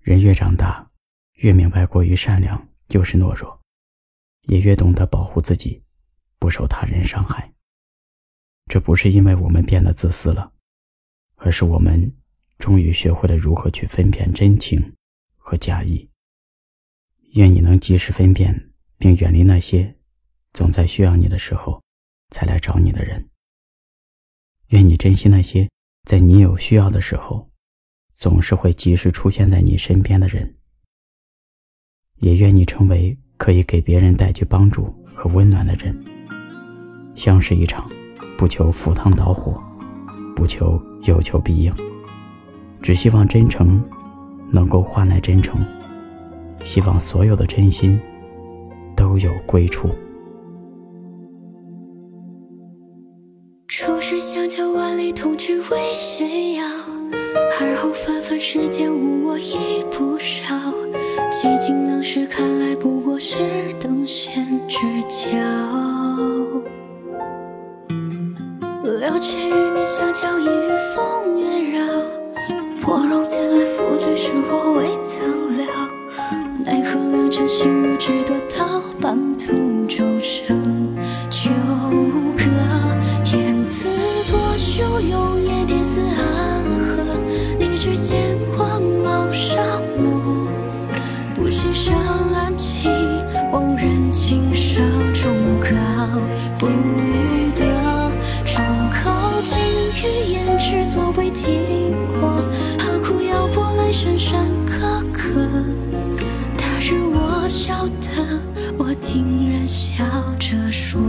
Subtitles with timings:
[0.00, 0.90] 人越长大，
[1.34, 3.60] 越明白过于善良就是懦弱，
[4.48, 5.82] 也越懂得保护自己，
[6.38, 7.52] 不受他人伤害。
[8.66, 10.52] 这不是因为我们变得自私了，
[11.36, 12.16] 而是我们
[12.56, 14.94] 终于学会了如何去分辨真情
[15.36, 16.08] 和假意。
[17.34, 19.96] 愿你能及时分辨，并远离那些
[20.52, 21.82] 总在需要你的时候
[22.30, 23.28] 才来找你的人。
[24.68, 25.68] 愿你珍惜那些
[26.04, 27.49] 在你有需要的时候，
[28.20, 30.54] 总是会及时出现在你身边的人。
[32.18, 35.98] 也愿你成为可以给别人带去帮助和温暖的人。
[37.14, 37.90] 相识一场。
[38.36, 39.62] 不求赴汤蹈火，
[40.34, 41.70] 不求有求必应，
[42.80, 43.84] 只希望真诚
[44.50, 45.62] 能够换来真诚，
[46.64, 48.00] 希望所有的真心
[48.96, 49.90] 都有归处。
[53.68, 56.64] 初识相求万里，同只为炫耀；
[57.60, 60.54] 而后纷纷世间无我亦不少。
[61.30, 63.38] 几经能识，看来不过是
[63.78, 65.38] 等闲之交。
[68.82, 71.86] 了解与你相交，已与风月绕。
[72.82, 75.66] 波容前来覆去是，我未曾料。
[76.64, 79.52] 奈何良辰心如，只得到半途
[87.90, 90.46] 你只见光芒上落，
[91.34, 91.92] 不欣赏
[92.32, 92.88] 安静，
[93.50, 94.80] 望人情上
[95.12, 95.70] 忠告。
[96.56, 96.68] 不
[100.02, 102.30] 语言只作未听过，
[102.78, 105.34] 何苦要我来深深刻刻？
[106.56, 108.40] 他日我晓得，
[108.78, 110.04] 我听人笑
[110.38, 111.00] 着说。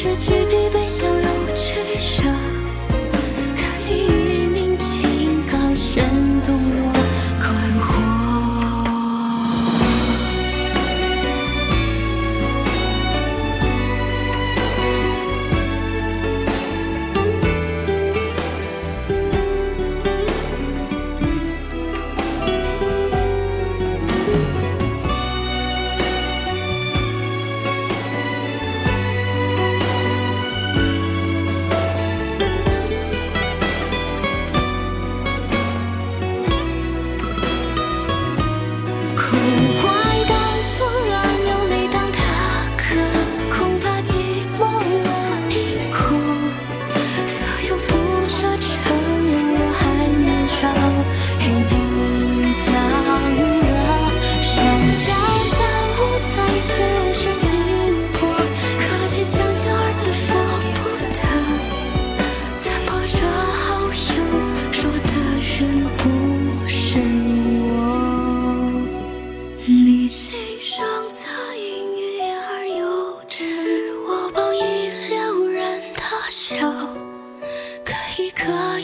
[0.00, 0.49] 失去
[45.88, 46.19] 可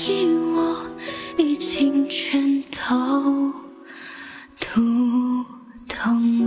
[0.08, 0.24] 你
[0.54, 0.86] 我
[1.36, 3.52] 已经全都
[4.60, 5.44] 读
[5.88, 6.45] 懂。